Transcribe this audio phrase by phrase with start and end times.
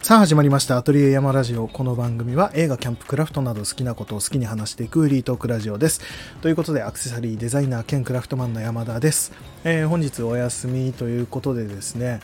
[0.00, 1.68] さあ始まりましたアトリエ山ラジオ。
[1.68, 6.00] この番組は映画キャンプクラフトなど好きなことを好きに話していくフリートークラジオです。
[6.40, 9.32] ということでアクセサリーデザイナー兼クラフトマンの山田です、
[9.64, 12.20] えー、本日お休みということでですね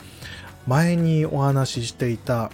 [0.66, 2.50] 前にお話ししていた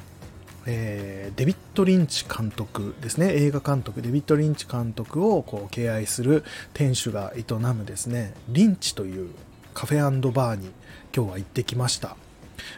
[0.68, 3.32] えー、デビッド・リンチ監督ですね。
[3.34, 6.42] 映画監督デビッド・リンチ監督をこう敬愛する
[6.74, 9.30] 店主が営むですねリンチという
[9.76, 10.70] カフェバーに
[11.14, 12.16] 今日は行ってきました。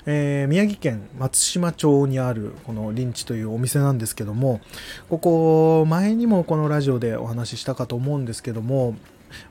[0.05, 4.61] えー、宮城県松島町にあるこのリンチというお店なんですけども
[5.09, 8.97] ここ前にもこのラジオでお話ししたかと思うんですけども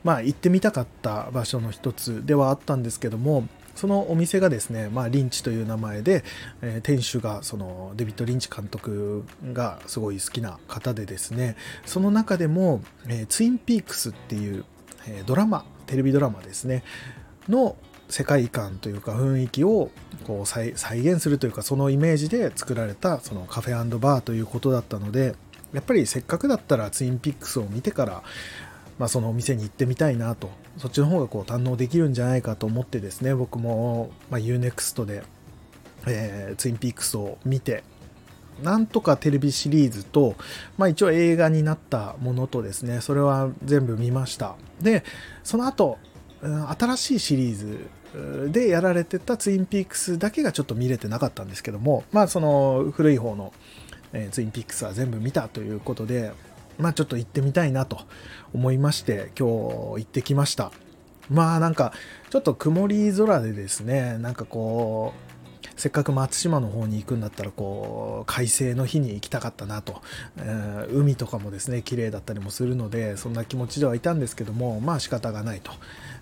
[0.04, 6.24] まあ行ってみたかった場所の一つではあったんですけどもそのお店がですね、まあ、リンチという名前で、
[6.60, 11.56] えー、店主がそのデビッド・リンチ監督がすごい好きな方でですね
[11.86, 14.66] その中でも、えー、ツインピークスっていう、
[15.06, 16.84] えー、ドラマテレビドラマですね。
[17.48, 17.76] の
[18.08, 19.90] 世界観というか雰囲気を
[20.26, 25.34] こう再現するというかそのイメージで作られたそのカフェバーということだったので
[25.72, 28.22] やっぱりせっかくだったらツインピックスを見てから、
[28.98, 35.22] まあ、そのお店に行ってみたいなとそっちの方がこう堪能できるんじゃないかと思ってですね僕も、まあ、UNEXT で、
[36.06, 37.84] えー、ツインピックスを見て
[38.62, 40.34] なんとかテレビシリーズと、
[40.76, 44.56] まあ一応映画になったものとですね、それは全部見ました。
[44.80, 45.04] で、
[45.44, 45.98] その後、
[46.40, 53.52] 新しいシリーズでやられてたツインピークスだけがちょっと見れてなかったんですけども、まあその古い方の、
[54.30, 56.32] ツインピークスは全部見たということで、
[56.78, 58.00] まあちょっと行ってみたいなと
[58.54, 59.54] 思いまして今日
[59.96, 60.72] 行ってきました。
[61.28, 61.92] まあなんか
[62.30, 65.27] ちょっと曇り空でですね、なんかこう、
[65.78, 70.02] せっかく松島の方に行くんだったらこう快晴の日に行きたかったなと、
[70.36, 75.70] えー、海とかもですね綺麗だったりもするのでそんな気持ちではいたんですけどもまあ仕方がないと、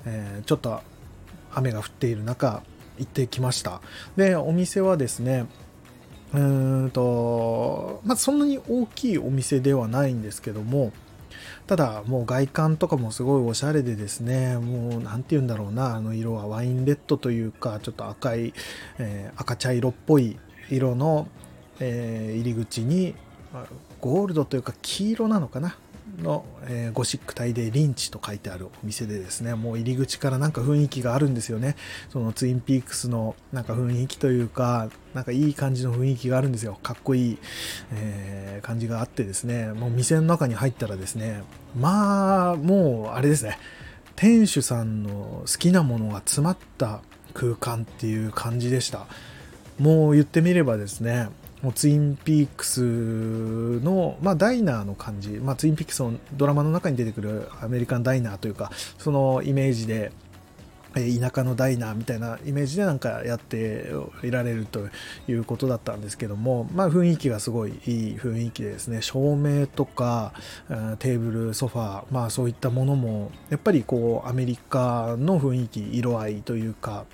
[0.04, 0.82] えー、ちょっと
[1.54, 2.62] 雨が降っている中
[2.98, 3.80] 行ってきました。
[4.16, 5.46] でお店はですね
[6.34, 10.92] うーんとまあそんなに大きいお店ではないんですけども
[11.66, 18.54] ただもう外観とかもすごいおしゃれでですねもう何て言うんだろうなあの色はワインレッドというかちょっと赤い、
[18.98, 20.38] えー、赤茶色っぽい
[20.70, 21.26] 色の、
[21.80, 23.14] えー、入り口に
[24.00, 25.76] ゴールドというか黄色なのかな
[26.18, 31.76] の、えー、ゴシック体でリンチと書いてあるお店でですね、もう入り口からなんか雰囲気があるんですよね。
[32.10, 36.78] そのツインピークスのなんか雰囲気というか、なんかいい感じの雰囲気があるんですよ。
[36.82, 37.38] かっこいい、
[37.92, 41.42] えー、感じがあってですね、もう店の中に入ったらですね、
[41.78, 43.58] まあ、もうあれですね、
[44.16, 47.00] 店主さんの好きなものが詰まった
[47.34, 49.06] 空間っていう感じでした。
[49.78, 51.28] もう言ってみればですね、
[51.66, 60.12] もうツインピークスの、まあ、ダイナーの感じ、まあ、ツインピークスのドラマの中に出てくるアメリカンダイナーというかそのイメージで
[60.94, 63.90] 田舎のダイナーみたいなイメージでなんかやって
[64.22, 64.86] いられると
[65.26, 70.34] いうことだったんですけども、まあ、雰囲気がすごいいい雰囲気でですね照明とか
[71.00, 77.06] テーブルソファー、まあ、そういったものもやっぱりこうアメリカの雰囲気色合いというか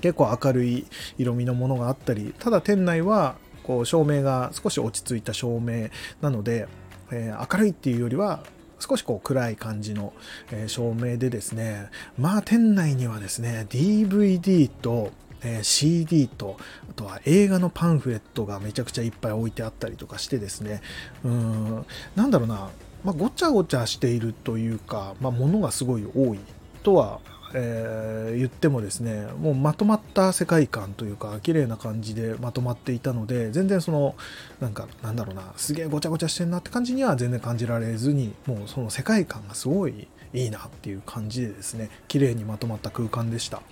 [0.00, 0.86] 結構明るい
[1.18, 5.88] 色味のものがあったりただ店内はこう照明が少し落ち着いた照明
[6.20, 6.68] なので、
[7.10, 8.40] えー、明るいっていうよりは
[8.78, 10.12] 少しこう暗い感じの、
[10.52, 11.88] え、照明でですね
[12.18, 15.10] まあ店内にはですね DVD と
[15.42, 16.56] え CD と
[16.90, 20.80] あとは映画のパンフレットがめちゃくちゃいっぱい置いてあったりとかしてですね
[21.24, 22.70] うんなんだろうな、
[23.04, 26.38] まあ、ごちゃごちゃしているというか、まあ、物がすごい多い
[26.82, 27.20] とは
[27.54, 34.14] えー、言ってもですねもうまとまった世界観というか綺麗な感じでまとまっていたので全然その
[34.60, 43.62] なんかなんだろうなすげえごちゃごちゃしてんなって感じには全然感じられずにもうその世界観がすごいいいなっていう感じでですね綺麗にまとまった空間でした。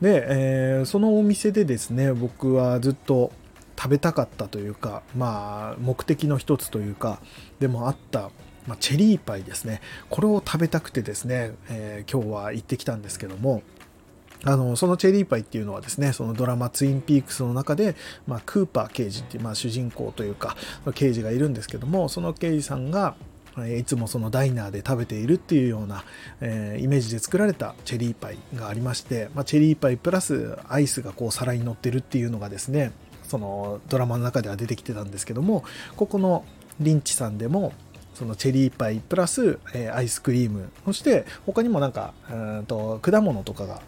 [0.00, 3.32] で、えー、そのお店でですね僕はずっと
[3.78, 7.20] 食べたかったというかまあ目的の一つというか
[7.60, 8.30] でもあった
[8.66, 9.80] まあ、チェリーパイですね。
[10.10, 13.62] これを食べたくてですね、えー、今日は行ってきたんですけども、
[14.44, 17.94] あの、そのチェリーパイっていうのはですね、そのドラマツインピークスの中で、
[18.26, 20.56] まあ、クーパー刑事っていう、まあ、主人公というか、
[20.94, 23.14] 刑事がいるんですけども、その刑事さんが、
[23.78, 26.04] いつもそのダイナーで食べているっていうような、
[26.40, 32.92] えー、イメージで作られたチェリーパイがありまして、まあ、チェリーパイプラスアイスがこう皿に乗ってるっていうのがですね、
[33.24, 35.64] そのドラマの中では出てきてたんですけども、
[35.96, 36.46] ここの
[36.80, 37.74] リンチさんでも、
[38.14, 43.80] そのチェリーパイプラス、えー、アイスクリームそして他にもなんかうんと果物とかが、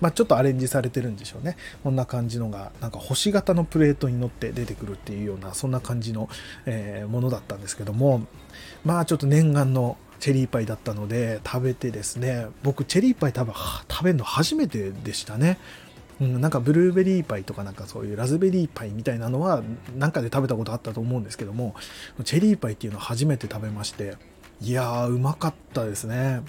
[0.00, 1.56] まあ、ちょっとアレンジされてるんでしょうね。
[1.84, 6.28] こんな感じのがなんか星型のプレートに乗って出てくるっていうようなそんな感じの、
[6.64, 8.26] えー、ものだったんですけども
[8.84, 13.54] まあちょっと念願のチェリーパイだったので食べてですね僕チェリーパイ多分
[13.88, 15.58] 食べるの初めてでしたね。
[16.20, 19.62] うん、なんかブルーベリーパイとかなんかそういうラズベリーパイみたいなのは
[19.96, 21.74] なんかで食べたことあったと思うんですけども
[22.24, 24.16] チェリーパイっていうのは初めて食べまして
[24.60, 26.40] いやーうまかったですね。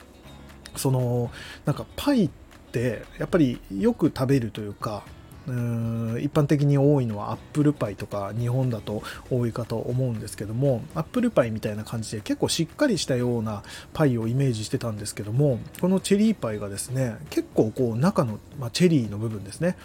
[0.75, 1.31] その
[1.65, 2.29] なんかパイっ
[2.71, 5.03] てやっぱりよく食べるというか
[5.47, 9.01] うん一般的に多いのはアップルパイとか日本だと
[9.31, 13.63] 多いかと思うんですけどもアップルパイみたいな感じで結構しっかりしたような
[13.93, 19.77] パイをイメージしてたんですけどもこのチェリーパイがですね結構こう中の、まあ、チェリーの部分ですね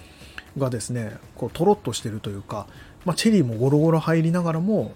[0.58, 2.66] がですねこうとろっとしてるというか、
[3.04, 4.94] まあ、チェリーもゴロゴロ入りながらも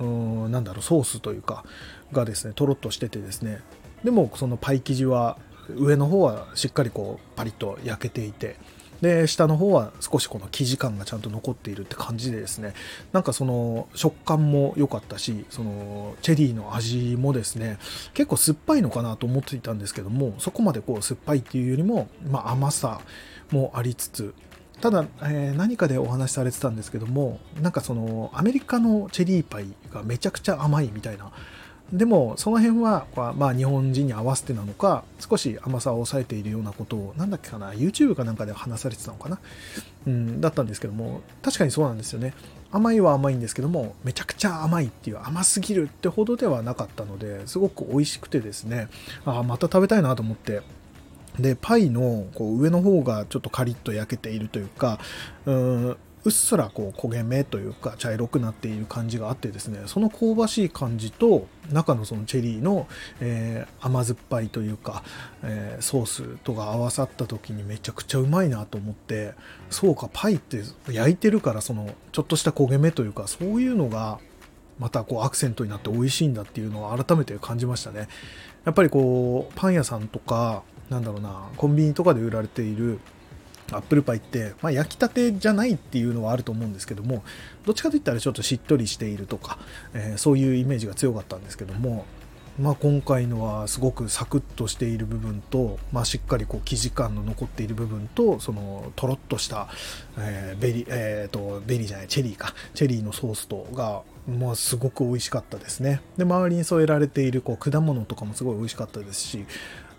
[0.00, 0.06] うー
[0.48, 1.64] んなんだろうソースというか
[2.10, 3.60] がですねとろっとしててですね
[4.02, 5.38] でもそのパイ生地は
[5.76, 8.56] 上の方はしっかりこうパリッと焼けていて
[9.00, 12.74] で下の方は少しこの生地感がちゃんと残っているって感じでですね
[13.12, 17.78] なんかその食感も良かったしそのチェリーの味もですね
[18.14, 23.00] 結構酸っぱいのかなと思っていたんですけどもそこまでこう酸っぱいっていうよりも、まあ、甘さ
[23.50, 24.34] もありつつ
[24.80, 31.32] ただ、えー、何かでお話しされてたんですけどもなんかそのアメリカのチェリーパイがめちゃくちゃ甘いみたいな
[31.92, 33.06] でもその辺は
[33.36, 39.38] まあ日本人に合わせてなのか少し甘さを抑えているようなことをなんだっけかな YouTube かなんかで話されてたのかな、
[40.06, 42.34] うん、だったんですけども確かにそうなんですよね。
[42.72, 48.86] 甘いは甘いんですけどもめちゃくちゃ甘いっていう甘すぎるってほどではなかったのですごく美味しくてですね
[49.24, 50.62] あまた食べたいなと思って。
[51.38, 54.98] でパイのこう上の方がちょっとカリッと焼けているというか
[55.46, 62.86] うんうっすらこう焦げ目というか茶色くなっている感じがあってですねその香ばしい感じと中のそのチェリーの、
[63.20, 65.02] えー、甘酸っぱいというか、
[65.42, 69.32] えー、ソースとか合わさった時にめちゃくちゃうまいなと思って
[69.70, 74.18] そうかパイって焼いてるからそのちょっとした焦げ目というかそういうのが
[74.78, 78.08] またこうアクセントになって美味しいんだっていうのを改めて感じましたね。
[78.64, 82.98] やっぱりこうパン屋さんとかなんだろうなコンビニとかで売られている
[83.72, 87.22] アップルパイって、まあ、焼きたてじゃないっていうのはあると思うんですけども
[87.64, 89.58] どっちかといったらちょっとしっとりしているとか、
[89.94, 92.04] えー、そういうイメージが強かったんですけども、
[92.58, 99.68] まあ、今回のはすごくサクッとしている部分と、まあ、しっかりこう生地感の残っている部分とそのとろっとした、
[100.18, 102.54] えー、ベリー、えーと、ベリーじゃないチェリーか。
[102.74, 106.02] チェリーのソースとがまあ、すごく美味しかったですね。
[106.16, 109.46] で周りに添えられているこう果物とかもすごい美味しかったですし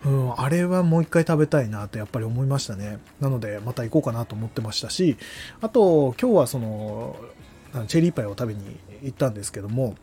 [0.04, 3.00] うん、あれはもう一回食べたいなとやっぱり思いましたね。
[3.20, 5.18] なので、また行こうかなと思ってましたし、
[5.62, 7.16] あと、今日はその、
[7.88, 9.96] チェリーパイを食べに行ったんですけども、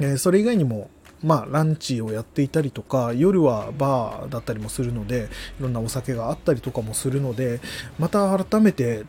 [0.00, 0.90] え、それ以外にも、
[1.22, 5.28] まあ、ランチをやっていたりとか、夜はバーだったりもするので、
[5.58, 7.60] いろんなお酒があったりとかもするので、
[7.98, 9.04] また改めて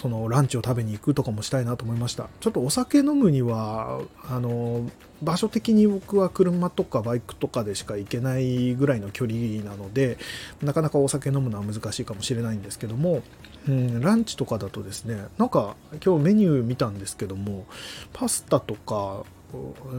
[0.00, 2.30] そのランチを食べに行くとかもしたいなと思いました。
[2.40, 4.00] ちょっとお酒飲むには
[4.30, 4.88] あの
[5.22, 10.16] 場所的に僕は車とかバイクとかでしか行けないぐらいの距離なので
[10.62, 13.22] なかなかお酒飲むのは難しいかもしれないんですけども、
[13.68, 17.66] うん、ランチとかだとですねなんか今日メニュー見たんですけども
[18.14, 19.24] パスタとか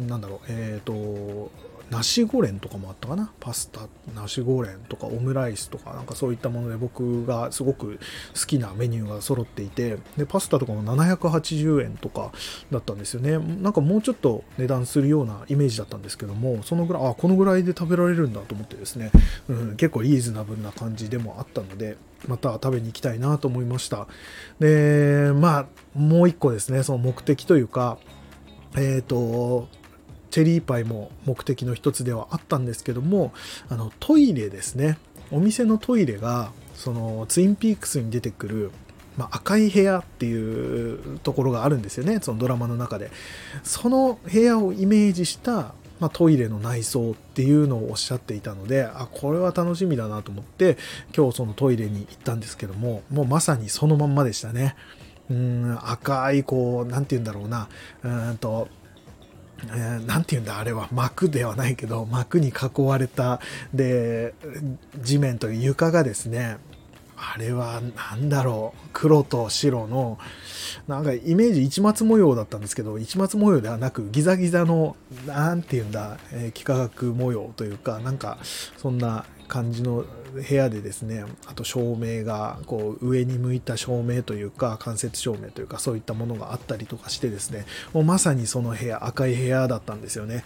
[0.08, 1.52] なんだろうえっ、ー、と
[1.92, 3.32] ナシゴレンとかもあったかな？
[3.42, 3.82] パスタ
[4.16, 8.00] ナシゴレンとかオムライスとかなんかそういったもので僕がすごく
[8.34, 12.32] 好きなメニューが揃っていてでパスタとかも780円とか
[12.72, 13.38] だったんですよね。
[13.62, 19.12] なんかもうちょっと値段するようなイメージだったんですけどもそのぐらいあこのぐらいで食べられるんだと思ってですね、
[19.50, 24.08] うん、結構リーズナブルな感じでもあったのでまた食べに行きたいなと思いました。
[24.60, 27.98] でまあもう一個ですねその目的というか
[28.76, 29.68] えっ、ー、と
[30.32, 33.34] チェリーパイも目的の一つではあったんですけども
[33.70, 34.98] あのトイレですね。
[35.30, 38.72] お店のトイレがそのツインピークスに出てくる、
[39.18, 42.20] まあ、赤い部屋っていうところがあるんですよね。
[42.22, 43.12] そのドラマの中で。
[43.64, 50.76] その部屋をイメージしたまあ、トイレの内装っていうのをおっしゃっていたのであこれは楽しみだなと思って
[51.16, 54.76] 今日そのトイレに行ったんですけどももうまさにそのまんまでしたね。
[55.30, 57.70] うん赤いこう何て言うんだろうな。
[58.04, 58.68] うんと
[59.68, 60.88] えー、て言うんだあれは。
[60.92, 63.40] 膜ではないけど膜に囲われた
[63.74, 64.34] で
[64.98, 66.58] 地面という床がですね
[67.16, 68.90] あれは何だろう。
[68.94, 70.18] 黒と白の
[70.88, 74.96] なんかイメージ市松模様だったんですけど市松模様ではなくギザギザの
[75.28, 78.38] 何て言うんだ、えー、幾何学模様というかなんか
[78.78, 90.46] そんな感じの部屋でですねあと照明がこう上に向いた照明というか間接照明というかそういったものがあったりとかしてですねもうまさにその部屋赤い部屋だったんですよね。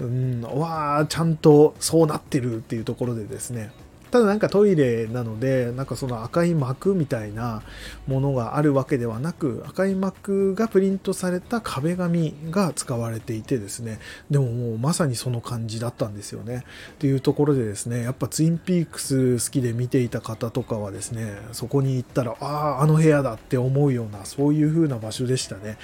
[0.00, 3.72] うんわあちゃんとそうなってるっていうところでですね
[4.16, 7.62] ただなんかトイレなのでなんかその赤い膜みたいな
[8.06, 13.98] ものがあるわけではなく赤い膜がプリントされた壁紙が使われていてですね
[14.30, 25.76] でももうまさにその感じだったんですよねっていうところでですねやっぱツインピークス好きで見ていた方とかはですねそこに行ったらあああの部屋だって思うようなそういう風な場所でしたね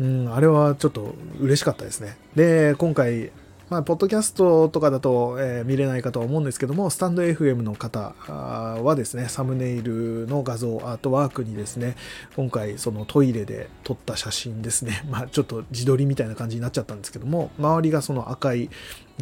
[0.00, 2.16] うん、あれはちょっと嬉しかったですね。
[2.36, 3.32] で、今回、
[3.70, 11.94] まあ、ポッドキャストとかだと、えー、見れないかとは思うんですけども、スタンド FM の方はですね、サムネイルの画像、アートワークにですね、
[12.34, 18.70] 今回そのトイレで撮った写真ですね、 まあ、ちょっと自撮りみたいな感じになっちゃったんですけども、周りがその赤い、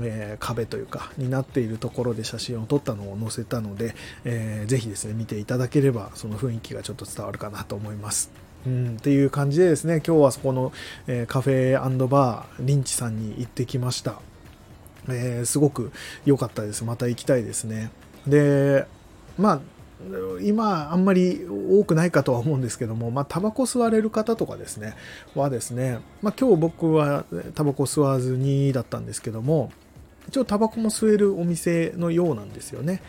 [0.00, 8.30] えー、壁というか、になっているところで写真を撮ったのを載せたので、えー、ぜひですね、見ていただければ、その雰囲気がちょっと伝わるかなと思います。
[8.64, 10.72] うん、っていう感じでですね、今日はそこの、
[11.08, 14.20] えー、カフェバー、リンチさんに行ってきました。
[15.08, 15.92] えー、すごく
[16.24, 16.84] 良かったです。
[16.84, 17.90] また行きたいですね。
[18.26, 18.86] で、
[19.38, 19.60] まあ、
[20.42, 24.94] 今あんまり多くないかとは思うんですけども、まあ、タバコ吸われる方とかですね、
[25.34, 29.72] はですね、まあ、今日僕はタバコ吸わずにだったんですけども、
[30.28, 33.00] 一応タバコも吸えるお店のようなんですよね。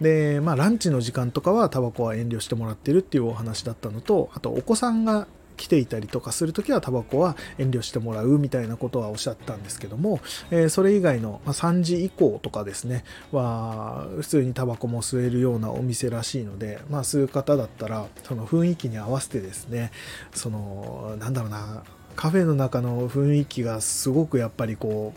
[0.00, 5.28] で、まあ、ランチの時間とかはタバコは遠慮してもらってるっていうお話だったのと、あとお子さんが
[5.60, 19.92] 来ていたりとかするときはタバコは遠慮してもらうみたいなことはおっしゃったんですけども、え、それ以外の、ま3時以降とかですね、は普通にタバコも吸えるようなお店らしいので、まあ、吸う方だったらその雰囲気に合わせてですね、
[20.32, 21.82] その、なんだろうな、
[22.16, 25.12] カフェの中の雰囲気がすごくやっぱりこ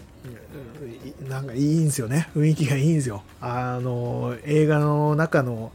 [1.25, 2.29] うなんかいいんですよね。
[2.35, 3.23] 雰囲気がいいんですよ。
[3.41, 5.71] あの映画の中の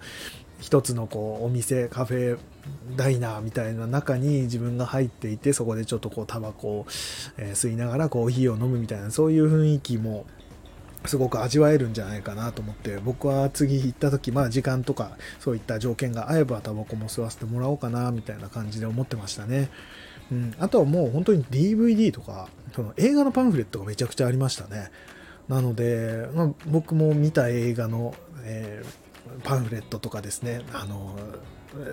[0.60, 2.38] 一つのこうお店カフェ
[2.96, 6.86] ダイナーみたいな中に自分が入っていてそこでちょっとこうタバコを、
[7.38, 10.26] 吸いながらコーヒーを飲むみたいなそういう雰囲気も
[11.04, 19.70] すごく味わえるんじゃないかなと思って僕は次行った時まあ時間とかそういった条件が合えばタバコも吸わせてもらおうかなみたいな感じで思ってましたね。
[20.30, 24.90] うん、あとはもう本当に DVD とかその映画のパンフレットがめちゃくちゃありましたね
[25.48, 31.16] なので、まあ、僕も見た映画の、えー、パンフレットとかですねあの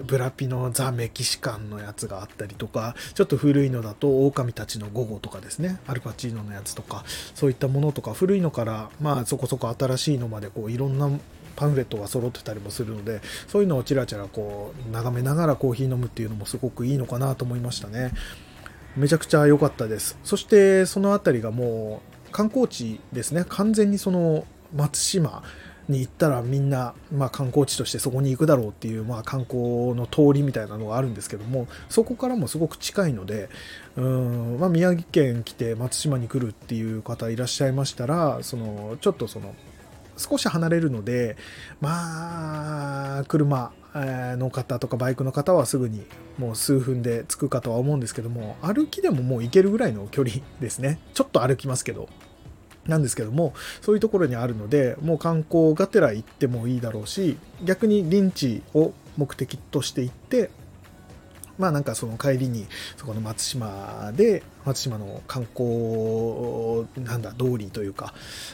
[0.05, 5.79] ブラピのザ・メキシカンのやつがあったりとかちょっと古いのだと狼たちの午後とかですね。
[5.87, 7.03] アルパチーノのやつとか
[7.33, 11.09] そういったものとか古いのからまあそこそこ新しいのまでこういろんな
[11.55, 18.11] パンフレットが揃ってたりもするのでそういうのをちらちらこう眺めながらコーヒー飲むっていうのもすごくいいのかなと思いましたね。
[18.95, 20.17] めちゃくちゃ良かったです。
[20.23, 23.45] そしてその辺りがもう観光地ですね。
[23.47, 25.43] 完全にその松島。
[25.87, 33.49] に行ったらみんな、まあ、観光地としてそこに行くだろうっていう、まあ、観光の通りみたいなのがあるんですけどもそこからもすごく近いので
[33.95, 39.53] うん、まあ、宮城県来て松島に来るっていう方いらっしゃいましたらそのちょっとその
[40.17, 41.37] 少し離れるので、
[41.81, 46.05] まあ、車の方とかバイクの方はすぐに
[46.37, 50.99] もう数分で着くかとは思うんですけども、歩きでももう行けるぐらいの距離ですね。
[51.13, 52.09] ちょっと歩きますけど。
[52.87, 60.49] なんですけども、そういうところにあるので、もう観光がてら行ってもいいだろうし、逆に臨地を目的として行って、
[61.57, 68.13] まあなんかその帰りにそこの松島で松島の観光なんだ通りというか、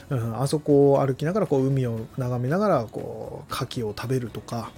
[0.10, 4.72] うん、あそこを歩きながらこう海を眺めながらこう牡蠣を食べるとか、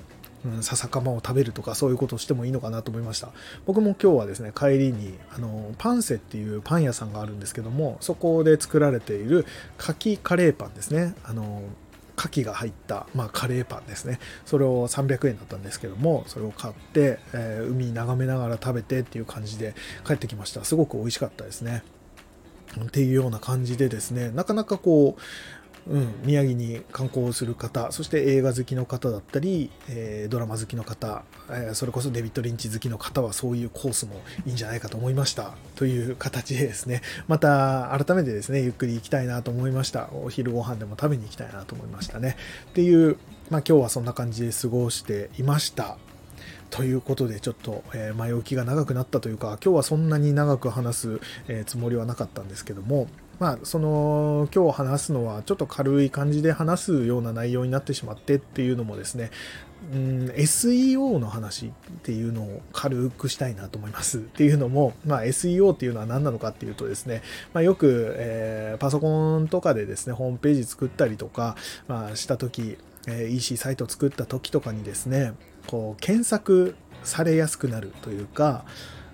[0.46, 3.30] うん、笹かまを食べるとかそういうことをしてもいいのかなと思いました。
[3.66, 9.46] 僕も今日はですね帰りにあのパンセっていうパン屋さんがあるんですけどもそこで作られている
[9.80, 11.16] 牡蠣カレーパンですね。
[11.24, 11.64] あの
[12.16, 14.20] 牡蠣が入った、まあ、カレーパンですね。
[14.46, 19.74] それを300円だったんですけどもそれを買って、えー、海眺めながら食べてっていう感じで
[20.06, 20.64] 帰ってきました。
[20.64, 21.84] すごく美味しかったですね。
[22.82, 25.22] っていうような感じでですねなかなかこう
[25.88, 37.02] うん、宮城に観光する方そして映画好きの方だったり、えー、ドラマ好きの方、えー、それこそデビッド・リンチ好きの方はそういうコースもいいんじゃないかと思いましたという形でですね。
[37.28, 40.10] また改めてですねゆっくり行きたいなと思いました。
[40.14, 42.38] お昼ご飯でも食べに行きたいなと思いましたね。
[42.70, 43.18] っていう、
[43.50, 45.98] まあ、今日はそんな感じで過ごしていました。
[46.70, 53.08] ということでちょっと、え前置きが長くなったというか今日はそんなに長く話す、えつもりはなかったんですけども
[53.44, 59.32] まあ、その今日話すのはちょっと軽い感じで話すような内容になってしまってっていうのもですね、
[59.92, 61.70] うん、SEO の話っ
[62.04, 67.22] ていうのを軽くしたいなと思いますっていうのも、まあ、SEO っていうのは何なのかっていうとですね、
[67.54, 71.58] まあ、よく、えー、パソコンとかでですねホームページ作ったりとか、
[71.90, 72.78] まあ、した時、
[73.10, 75.34] えー、EC サイト作った時とかにですね
[75.68, 78.64] こう検索されやすくなるというか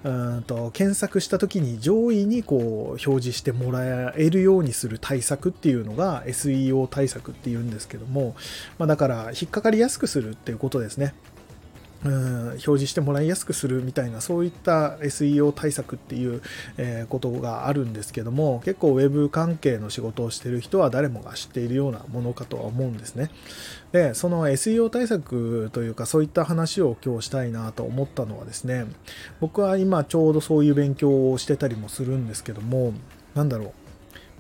[0.04, 8.36] うんと検索した時に上位にこう表示してもらえるようにする対策っていうのが SEO 対策っていうんですけども、
[8.78, 11.14] まあ、だから引っかかりやすくするっていうことですね。
[12.06, 16.42] うん表示してもらいやすくするみたいなそういった SEO 対策っていう、
[16.78, 23.30] え、ことがあるんですけども結構 Web 関係の仕事をしてる人は誰もが知っているようなものかとは思うんですね。
[23.92, 28.86] でその SEO 対策というかそういった話を今日したいなと思ったのはですね
[29.40, 32.94] 僕は今ちょうどそういう勉強をしてたりもするんですけども
[33.36, 33.89] なんだろう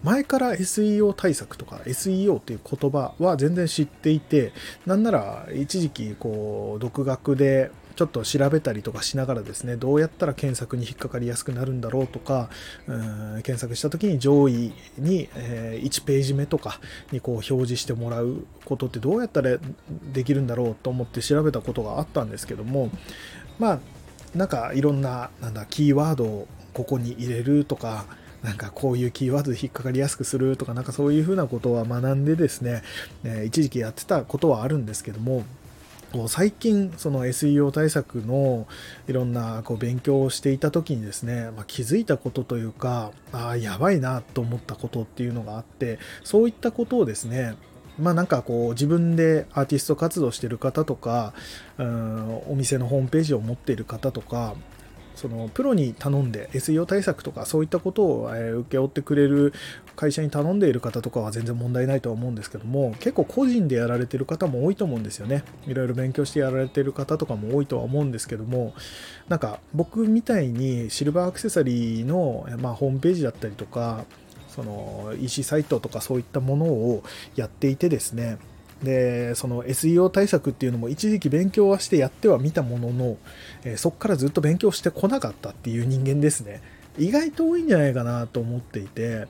[0.03, 4.53] 前から SEO 対策とか SEO っていう言葉は全然知っていて、
[4.85, 12.49] なんなら一時期こう独学でちょっと調べたりとかしながらですね、どうやったら検索に引っかかりやすくなるんだろうとか、
[12.87, 16.79] うん検索した時に上位に、え、1ページ目とか
[17.11, 19.57] にこう表示してもらうことってどうやったら
[20.13, 22.89] できるんだろうと思って調べたことがあったんですけども、
[23.59, 23.79] まあ、
[24.33, 28.05] なんかいろんな、なんだ、キーワードをここに入れるとか、
[28.43, 32.83] なんかこういうキーワードで引っかかりやすくするとか、なんかそういうふうなことは学んでですね、
[33.23, 35.43] え一時期やってたことはあるんですけども、
[36.27, 38.67] 最近その SEO 対策の
[39.07, 47.55] いろんなこう勉強をしていた時にですね、まあ、気づいたことというかああやばいなと思ったことっていうのがあってそういったことをですね
[47.99, 51.33] まあなんかこう自分でアーティスト活動してる方とか
[51.77, 54.55] うんお店のホームページを持っている方とか
[55.19, 59.53] そのプロに頼んで SEO 対策とかそういったことをえ請け負ってくれる
[59.97, 65.43] 会社に頼んでいる方とかは全然問題ないとは思うんですけども結構個人でやられてる方も多いと思うんですよね。
[65.67, 68.73] いろいろ勉強してやられてる方とかも多いとは思うんですけども
[69.27, 74.05] なんか僕みたいにシルバーアクセサリーの、まあ、ホームページだったりとか
[74.47, 77.03] その EC サイトとかそういったものを
[77.35, 78.37] やっていてですね
[78.83, 83.17] でその SEO 対策っていうのも一時期勉強はしてやってはみたものの、
[83.63, 86.61] えー、そこからずっと勉強してこなかったっていう人間ですね。
[86.97, 89.27] 意外と多いんじゃないかなと思っていて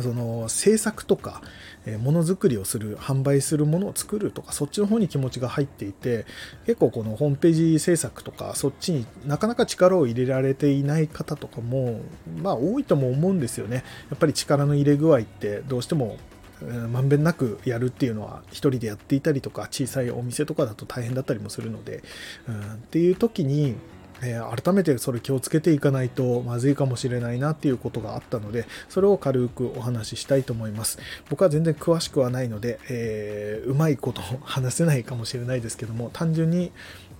[0.00, 1.42] その制作とか
[1.88, 6.26] えものづくりをする販売するものを作るとかそっちの方に気持ちが入っていて
[6.66, 12.00] 結構このホームページ制作とかそっちになかなか力を入れられていない方とかも
[12.42, 13.84] まあ多いとも思うんですよね。
[14.10, 16.16] やっぱり力の入れ具合ってどうしても
[16.64, 22.02] まんべんなくやるっていうのは1人でやっていたりとか小さいお店とかだと大変だったりもするので、
[22.48, 23.76] うん、っていう時に、
[24.22, 30.98] えー、改めてそれ気をつけていかないとまずいかもしれないなっていうことがあったのでそれを軽くお話ししたいと思います。
[31.30, 36.72] 僕は全然詳しくはないので、えー、うまいこと話せないかもしれないですけども単純に、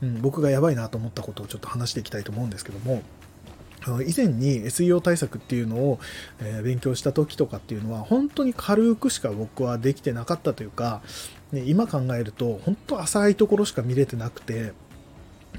[0.02, 3.02] うん、僕がやばいなと思ったことをちょっと話していきたいと思うんですけども
[4.06, 6.00] 以前に SEO 対策っていうのを、
[6.62, 11.02] 勉強した時とかっていうのは本当に軽くしか僕はできてなかったというか、
[11.52, 14.72] ね、今考えると本当浅いところしか見れてなくて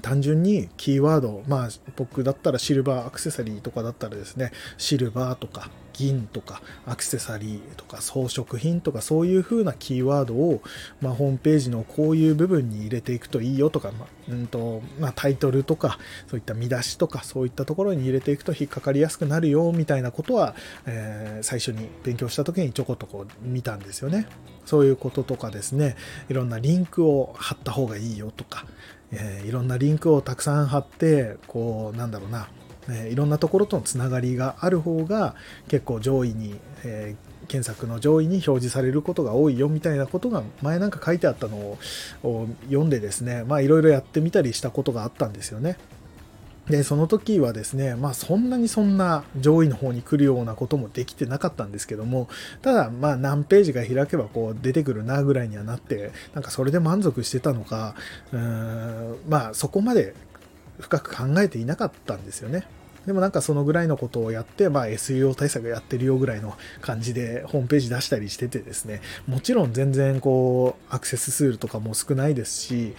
[0.02, 10.62] 単純にキーワード、まあ僕だったらシルバーアクセサリーとかだったらですね、シルバーとか銀とかアクセサリーとか装飾品とかそういう風なキーワードを、
[11.02, 24.28] まあ、ホームページのこういう部分に入れていくといいよとか、まあうんとまあ、タイトルとかそういった見出しとかそういったところに入れていくと引っかかりやすくなるよみたいなことは、えー、最初に勉強した時にちょこっとこう見たんですよね。
[24.66, 25.96] そういうこととかですね、
[26.30, 28.68] いろんなリンクを貼った方がいいよとか、
[29.12, 32.50] えー、いろんなリンクをたくさん貼って、こう、なんだろうな、
[32.90, 35.36] え、いろんなところとのつながりがある方が
[35.68, 41.78] 結構上位に、えー、検索の上位に表示されることが多いよみたいなことが前なんか書いてあったのを
[42.66, 45.78] 読んでですね、まあいろいろやってみたりしたことがあったんですよね。
[46.70, 52.30] で、その時はですね、まあそんなにそんな上位の方に来るようなこともできてなかったんですけども、
[52.62, 57.96] ただまあ何ページが開けばこう出てくるなぐらいにはなって、なんかそれで満足してたのか、
[58.32, 60.14] うーんまあそこまで
[60.80, 62.66] 深く考えていなかったんですよね。
[63.06, 72.96] でもなんかそのぐらいのことをやって、まあ SEO 対策やってるよぐらいの感じでホームページ出したりしててですね、もちろん全然こうアクセス数とかも少ないですし、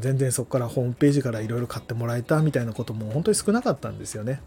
[0.00, 4.40] 全然そこからホームページからいろいろ買ってもらえたみたいなことも本当に少なかったんですよね。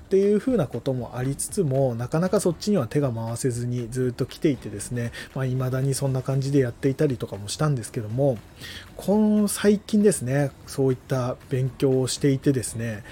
[0.00, 8.38] っていうふうなこともありつつも、なかなかそっちには手が回せずにずっと来ていてですね、まあ、未だにそんな感じでやっていたりとかもしたんですけども、
[8.96, 13.04] この最近ですね、そういった勉強をしていてですね、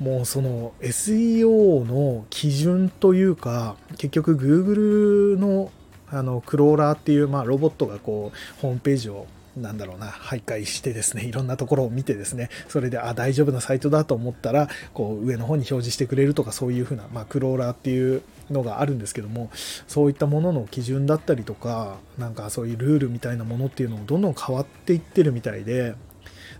[0.00, 5.70] もうその SEO の基準というか、結局 Google の
[6.12, 19.50] あのクローラーっていう、まあ、ロボットがこうホームページをなんだろうな、徘徊してですね、いろんなところを見てですね、それで、あ、大丈夫なサイトだと思ったら、こう、上の方に表示してくれるとか、そういうふうな、まあ、クローラーっていうのがあるんですけども、
[19.88, 25.94] そういったものの基準だったりとか、なんかそういうルールみたいなものっていうのもどんどん変わっていってるみたいで、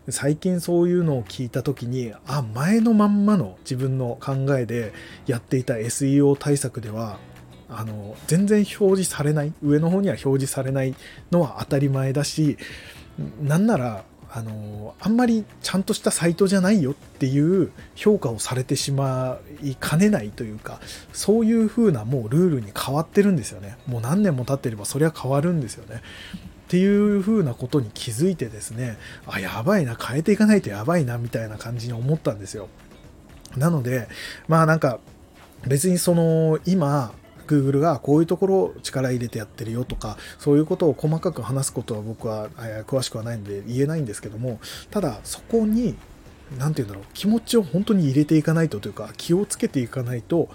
[0.08, 4.92] 最近そういうのを聞いた時にあ前のまんまの自分の考えで
[5.26, 7.18] やっていた SEO 対策では
[7.68, 10.94] あの全然表示されない上の方には表示されない
[11.30, 12.56] のは当たり前だし
[13.42, 20.80] なんならあのあんまりちゃんとしたサイトじゃないよっていう評価をされてしまいかねないというか
[21.12, 23.76] そういう風なもうルールに変わってるんですよね。
[23.86, 26.02] もう何年も経ってればそりゃ変わるんですよね。
[26.70, 32.68] っていう風なことに気づいてですねあやばいな変えていかないとやばいなみたいな感じに思ったんですよ。
[33.56, 34.06] なので
[34.46, 35.00] まあなんか
[35.66, 37.12] 別にその今
[37.48, 42.48] Google がこういうところを力入れてやってるよとか、そういうことを細かく話すことは僕は
[42.86, 44.60] 詳しくはないんで言えないんですけども、
[44.92, 45.96] ただそこに、
[46.56, 50.48] 何て言うんだろう、気持ちを本当に入れていかないとというか、気をつけていかないと、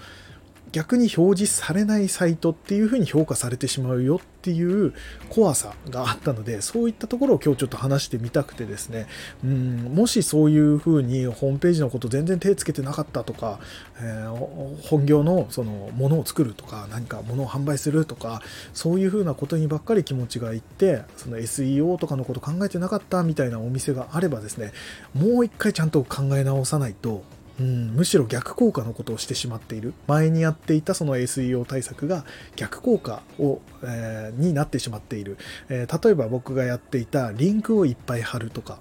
[0.72, 4.92] 逆に表示されないサイトっていうふうに評価されてしまうよっていう
[5.28, 9.06] 怖さがあったので、そういったところを今日ちょっと話してみたくてですね、
[9.44, 13.58] うん、もしそういうふうにホームページのこと全然手つけてなかったとか、
[13.98, 24.72] えー、本業のそのものを作るとか、何か物を販売するとか、そういうふうなことにばっかり気持ちがいって、その SEO とかのこと考えてなかったみたいなお店があればですね、
[25.14, 27.24] もう一回ちゃんと考え直さないと、
[27.58, 29.94] うん、むしろ逆効果のことをしてしまっている。
[30.06, 35.38] 前にやっていたその SEO 対策が逆効果を、えー、になってしまっている、
[35.68, 38.78] えー、例えば僕がやっていたリンクをいっぱい貼るとか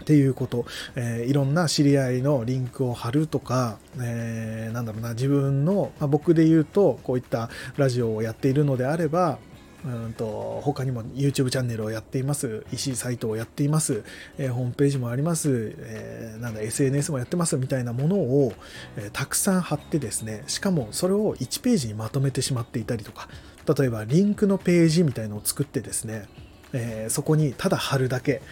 [0.00, 0.64] っていうこと、
[0.96, 9.38] えー、いろんな知り合いのリンクを貼るとか、えー、なんだろうな自分の、まあ、僕で言うとこういったラジオをやっているのであれば
[9.84, 14.04] うんと他にも YouTube チャンネルをやっています、EC サイトをやっています、
[14.38, 17.56] えー、ホームページもあります、えー、なんだ SNS もやってます。
[17.56, 18.52] みたいなものを、
[18.96, 23.28] えー、たくさん貼ってですね、しかもそれを1ページにまとめてしまっていたりとか、
[23.78, 26.26] 例えばリンクのページみたいのを作ってですね、
[26.72, 28.42] えそこにただ貼るだけ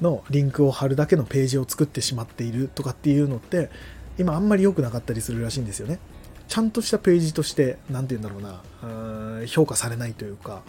[0.00, 3.70] のリンクを貼るだけのページを作ってしまっているとかっていうのって
[4.18, 6.00] 今あんまり良くなかったりするらしいんですよね。
[6.48, 10.62] ちゃんとしたページとして、何て言うんだろうな、評価されないというか、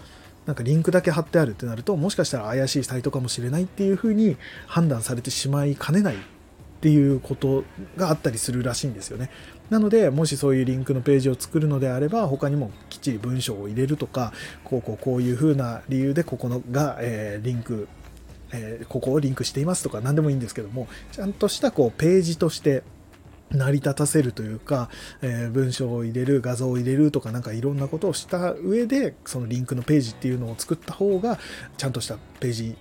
[0.46, 4.38] なんかリンクだけ貼ってあるってなると、もしかしたら怪しいサイトかもしれないっていうふうに
[4.68, 6.18] 判断されてしまいかねないっ
[6.82, 7.64] ていうこと
[7.98, 9.30] があったりするらしいんですよね。
[9.70, 17.88] なので、もしそういうリンクのページを作るのであれば、他にもきっちり文章を入れるとか、こうこうこういうふうな理由でここのが、えー、リンク、
[18.52, 22.82] えー、ここをリンクしていますとか何でもいいんですけども、ちゃんとしたこうページとして
[23.52, 24.90] 成り立たせるというか、
[25.22, 31.40] えー、文章を入れる、画像を入れるとかなんかいろんなことをした上で、そのリンクのページっていうのを作った方が、
[31.78, 32.78] ちゃんとしたページ、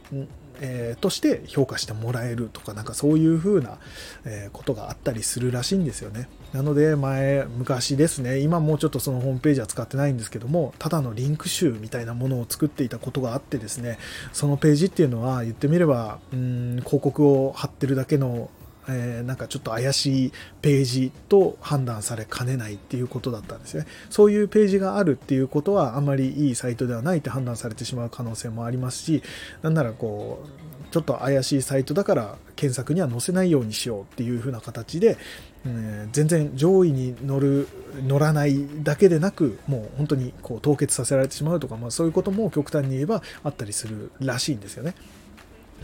[0.61, 3.79] えー、として評価してもらえるとか、なんかそういう風な、
[4.25, 6.29] えー、ことがあったりするらしいんですよね。
[6.53, 13.99] なので前、昔ですね、今もうちょっとそのホームページは使ってないんですけども、ただのリンク集みたいなものを作っていたことがあってですね、
[14.33, 18.51] そのページっていうのは言ってみれば、うん、広告を貼ってるだけの
[18.89, 23.87] えー、なんかちょっと怪しいページと判断されかねないっていうことだったんですね。
[24.11, 29.23] そういうページがあるっていうことはあまりいいサイトではないって判断されてしまう可能性もありますし、
[29.63, 35.19] なんならこう、ちょっと怪しいサイトだから検索には載せないようにしようっていう風な形で、
[35.67, 37.69] うん、全然上位に乗る、
[38.07, 44.95] 乗らないだけでなく、もう本当にこう凍結させられてしまうとか、まあそういうことも極端に言えばあったりするらしいんですよね。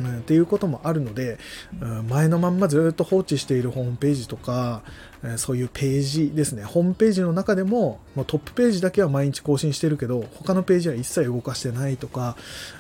[0.01, 1.39] うん、っていうこともあるので、
[1.81, 4.83] うん、前のまんまずっと放置しているホームページとか、
[5.25, 12.37] えそういうページですね、ホームページの中でも、ま、トップページだけは毎日更新してるけど、他のページは一切動かしてないとか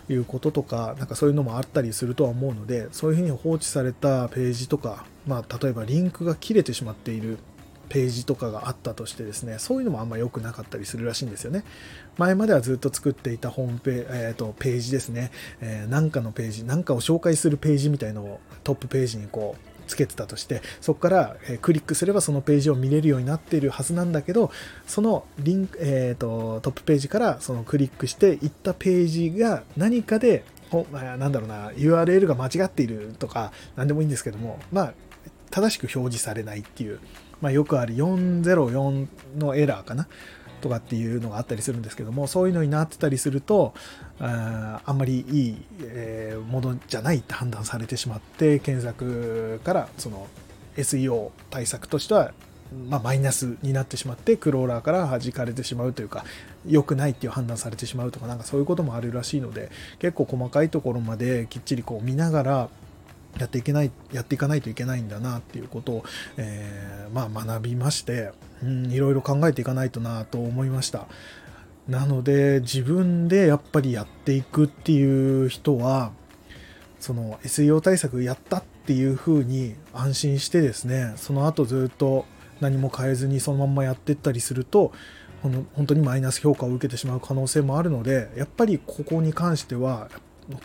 [0.09, 7.39] いうこととか、なんかそういうのもあったりするとは思うので、そういうふうに放置されたページとか、まあ、例えばリンクが切れてしまっている
[7.89, 11.65] ページとかがあったとしてですね、そういうのもあんま良くなかったりするらしいんですよね。
[12.19, 24.51] 前まではずっと作っていたホームペ,、えーと、ページですね、えー、なんかのページ、なんかを紹介するページみたいのをトップページにこう、つけてたとしてそこからクリックすればそのページを見れるようになっているはずなんだけど
[24.87, 30.45] そのリンク、えーと、トップページからそのクリックしていったページが何かで
[30.93, 34.95] なんだろうな URL が間違っているとか何でもいいんですけどもまあ
[35.55, 36.99] 正しく表示されないっていう
[37.45, 40.09] まあ、よくある404のエラーかな
[40.63, 43.75] とかっていうのがあったりするんですけどもそういうのになってたりすると
[44.19, 50.27] ああんまりいい、え、ものじゃないって判断されてしまって検索からその
[50.77, 52.33] SEO 対策としては
[52.89, 56.25] まあ、マイナスになってしまってクローラーから弾かれてしまうというか
[56.67, 62.69] 良くないっていう判断されてしまうとかなんかそういうこともあるらしいので結構細かいところまできっちりこう見ながら
[63.39, 66.05] やっていけない、やっていかないといけないんだなっていうことを、
[66.37, 71.07] えー、まあ学びまして、うん、いろいろ考えていかないとなと思いました。
[71.89, 76.13] なので自分でやっぱりやっていくっていう人は、
[77.05, 82.25] その SEO 対策やったっていう風に安心してですねその後ずっと
[82.61, 84.91] 何も変えずにそのまんまやってったりすると
[85.43, 90.09] 本当にマイナス評価を受けてしまう可能性もあるのでやっぱりここに関しては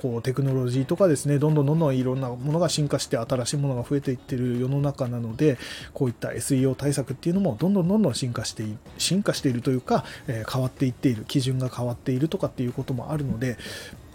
[0.01, 5.57] こうテクノロジーとかですねどんどんどんどんいろんなものが進化して新しいものが増えていってる世の中なので
[5.93, 8.65] こういった SEO 対策っていうのもどんどんどんどん進化して
[8.97, 13.57] 進化しているというか、えー、変わっていっている基準が変わっているとかっていうこともあるので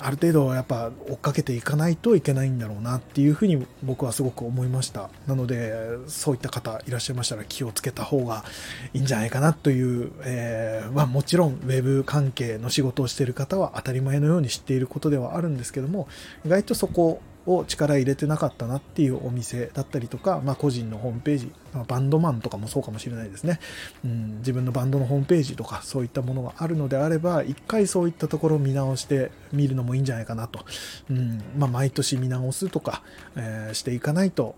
[0.04, 5.08] ある程度やっぱ追っかけていかないといけないんだろうなっていうふうに僕はすごく思いました。
[5.26, 5.72] なので
[6.08, 8.44] そういった方いらっしゃいましたら気をつけた方が
[8.92, 16.06] いいんじゃないかなという、えー、まあ、もちろんウェブ関係の仕事をしている方は当たり前のように知っていることではあるんですけども
[16.44, 23.60] 意外とそこを力入れてなかったなっていうお店だったりとか、まあ、個人のホームページ、まあ、バンドマンとかもそうかもしれないですね、
[24.04, 30.64] うん、自分のバンドのホームページとかそういったものがあるのであれば一回そういったところを見直してみるのもいいんじゃないかなと、
[31.10, 33.02] うんまあ、毎年見直すとか、
[33.36, 34.54] えー、していかないと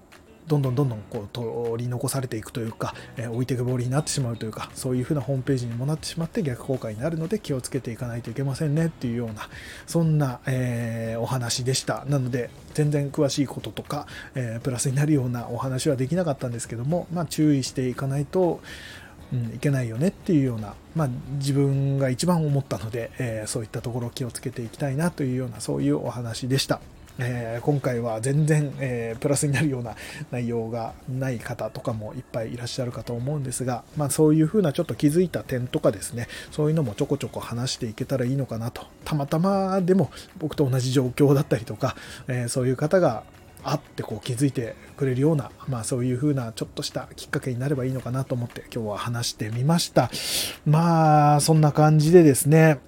[0.46, 9.48] どんどんどんどんこう取り残されていくというか、え、置いてけぼりになってしまうというかそういう風なホームページにもなってしまって逆効果になるので気をつけていかないといけませんねっていうような
[9.87, 18.61] そんな、えー、お話でしたなので全然詳しいこととか、えー、プラスになるようなお話はできなかったんですけども、まあ、注意していかないと
[19.32, 26.80] うん、いけないよねっていうような、まあ、自分が一番思ったので、えー、そういったところを気をつけていきたいなというようなそういうお話でした。
[27.18, 29.96] えー、今回は全然、えー、プラスになるような
[30.31, 41.96] 内容がない方とかもいっぱいいらっしゃるかと思うんですが、まあ、そういうふうなちょっと気づいた点とかですねそういうのもちょこちょこ話していけたらいいのかなとたまたまでも僕と同じ状況だったりとか、
[42.29, 43.24] えー、そういう方が
[43.66, 50.09] あってこう気づいてくれるような、まあそういう風なちょっとしたきっかけになればいいのかなと思って今日は話してみました。
[50.64, 52.79] まあそんな感じでですね、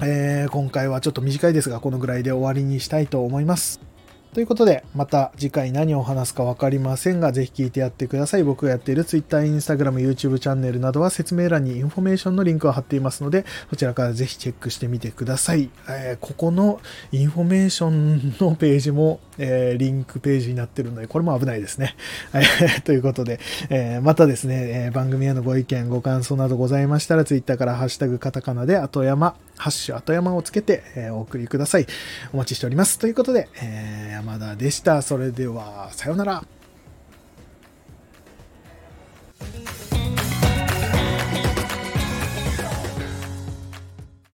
[0.00, 3.87] えー、今回はちょっと短いですが、このぐらいで終わりにしたいと思います。
[4.34, 8.42] ということで、また次回何を話すか分かりませんが、ぜひ聞いてやってください。
[8.42, 15.70] 僕がやっている Twitter、Instagram、YouTube チャンネルなどは説明欄にインフォメーションのリンクを貼っていますので、こちらからぜひチェックしてみてください。
[15.88, 21.94] えー、ここのインフォメーションのページもえー、リンクページになってるので、これも危ないですね。
[22.84, 31.86] ということで、えー、またですね、え、番組へのご意見、ご感想などございましたら、ツイッターからハッシュタグカタカナで後山、ハッシュ後山をつけて、えお送りください。
[32.32, 32.98] お待ちしております。
[32.98, 35.00] ということで、え山田でした。
[35.00, 36.44] それでは、さようなら。